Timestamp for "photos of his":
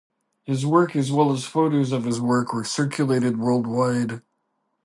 1.45-2.19